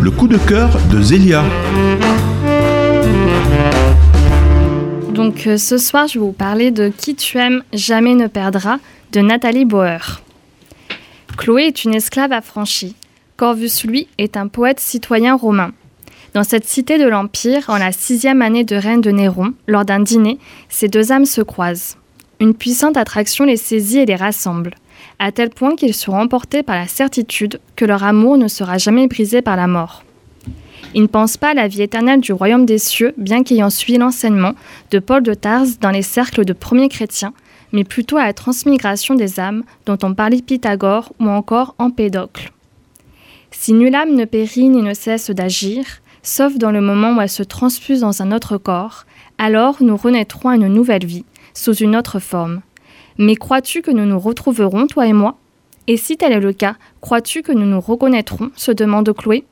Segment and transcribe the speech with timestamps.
[0.00, 1.44] Le coup de cœur de Zélia.
[5.14, 8.78] Donc euh, ce soir, je vais vous parler de Qui tu aimes jamais ne perdra
[9.12, 10.22] de Nathalie Bauer.
[11.36, 12.96] Chloé est une esclave affranchie.
[13.36, 15.72] Corvus, lui, est un poète citoyen romain.
[16.34, 20.00] Dans cette cité de l'Empire, en la sixième année de règne de Néron, lors d'un
[20.00, 21.96] dîner, ces deux âmes se croisent.
[22.42, 24.74] Une puissante attraction les saisit et les rassemble,
[25.20, 29.06] à tel point qu'ils seront emportés par la certitude que leur amour ne sera jamais
[29.06, 30.02] brisé par la mort.
[30.92, 33.96] Ils ne pensent pas à la vie éternelle du royaume des cieux, bien qu'ayant suivi
[33.96, 34.54] l'enseignement
[34.90, 37.32] de Paul de Tarse dans les cercles de premiers chrétiens,
[37.70, 42.50] mais plutôt à la transmigration des âmes dont on parlait Pythagore ou encore Empédocle.
[43.52, 45.84] Si nulle âme ne périt ni ne cesse d'agir,
[46.24, 49.04] sauf dans le moment où elle se transfuse dans un autre corps,
[49.38, 51.24] alors nous renaîtrons à une nouvelle vie,
[51.54, 52.62] sous une autre forme.
[53.18, 55.36] Mais crois-tu que nous nous retrouverons, toi et moi?
[55.86, 58.50] Et si tel est le cas, crois-tu que nous nous reconnaîtrons?
[58.56, 59.44] se demande Chloé.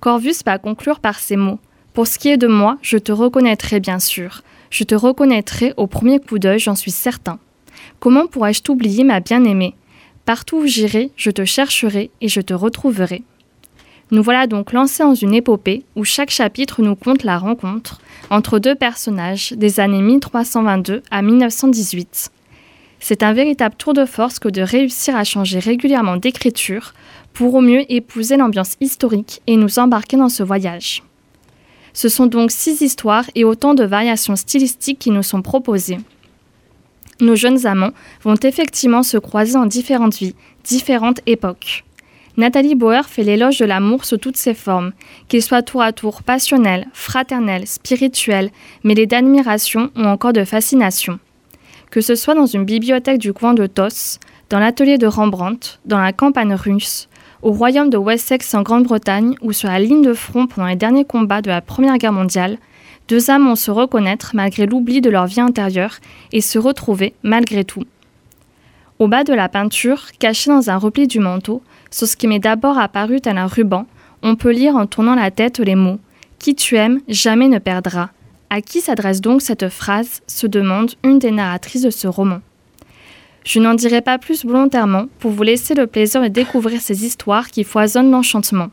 [0.00, 1.58] Corvus va conclure par ces mots.
[1.92, 4.42] Pour ce qui est de moi, je te reconnaîtrai bien sûr.
[4.70, 7.38] Je te reconnaîtrai au premier coup d'œil, j'en suis certain.
[7.98, 9.74] Comment pourrais-je t'oublier, ma bien-aimée?
[10.24, 13.22] Partout où j'irai, je te chercherai et je te retrouverai.
[14.12, 18.58] Nous voilà donc lancés dans une épopée où chaque chapitre nous compte la rencontre entre
[18.58, 22.32] deux personnages des années 1322 à 1918.
[22.98, 26.92] C'est un véritable tour de force que de réussir à changer régulièrement d'écriture
[27.32, 31.02] pour au mieux épouser l'ambiance historique et nous embarquer dans ce voyage.
[31.92, 35.98] Ce sont donc six histoires et autant de variations stylistiques qui nous sont proposées.
[37.20, 41.84] Nos jeunes amants vont effectivement se croiser en différentes vies, différentes époques.
[42.36, 44.92] Nathalie Bauer fait l'éloge de l'amour sous toutes ses formes,
[45.28, 48.50] qu'il soit tour à tour passionnel, fraternel, spirituel,
[48.84, 51.18] mêlé d'admiration ou encore de fascination.
[51.90, 55.98] Que ce soit dans une bibliothèque du coin de Tos, dans l'atelier de Rembrandt, dans
[55.98, 57.08] la campagne russe,
[57.42, 61.04] au royaume de Wessex en Grande-Bretagne ou sur la ligne de front pendant les derniers
[61.04, 62.58] combats de la Première Guerre mondiale,
[63.08, 65.96] deux âmes vont se reconnaître malgré l'oubli de leur vie intérieure
[66.32, 67.84] et se retrouver malgré tout.
[69.00, 72.38] Au bas de la peinture, cachée dans un repli du manteau, sur ce qui m'est
[72.38, 73.86] d'abord apparu tel un ruban,
[74.22, 75.98] on peut lire en tournant la tête les mots
[76.38, 78.10] Qui tu aimes, jamais ne perdra.
[78.50, 82.40] À qui s'adresse donc cette phrase se demande une des narratrices de ce roman.
[83.42, 87.48] Je n'en dirai pas plus volontairement pour vous laisser le plaisir de découvrir ces histoires
[87.48, 88.68] qui foisonnent l'enchantement.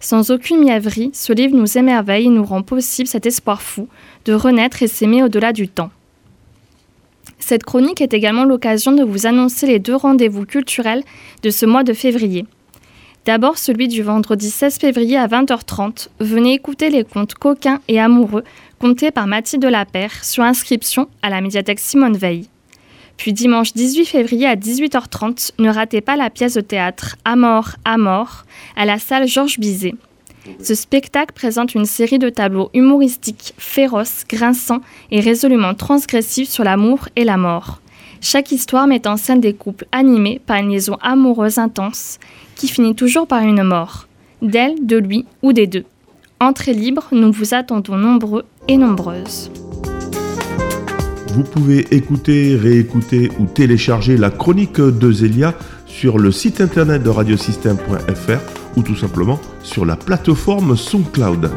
[0.00, 3.86] Sans aucune mièvrerie, ce livre nous émerveille et nous rend possible cet espoir fou
[4.24, 5.92] de renaître et s'aimer au-delà du temps.
[7.38, 11.04] Cette chronique est également l'occasion de vous annoncer les deux rendez-vous culturels
[11.42, 12.46] de ce mois de février.
[13.24, 16.08] D'abord celui du vendredi 16 février à 20h30.
[16.20, 18.44] Venez écouter les contes coquins et amoureux
[18.78, 22.48] contés par Mathilde Lapère sur inscription à la médiathèque Simone Veil.
[23.16, 27.76] Puis dimanche 18 février à 18h30, ne ratez pas la pièce de théâtre À mort,
[27.84, 29.94] à la salle Georges Bizet.
[30.60, 37.08] Ce spectacle présente une série de tableaux humoristiques, féroces, grinçants et résolument transgressifs sur l'amour
[37.16, 37.80] et la mort.
[38.20, 42.18] Chaque histoire met en scène des couples animés par une liaison amoureuse intense
[42.56, 44.06] qui finit toujours par une mort,
[44.40, 45.84] d'elle, de lui ou des deux.
[46.40, 49.50] Entrée libre, nous vous attendons nombreux et nombreuses.
[51.34, 57.10] Vous pouvez écouter, réécouter ou télécharger la chronique de Zélia sur le site internet de
[57.10, 61.50] radiosystème.fr ou tout simplement sur la plateforme SoundCloud.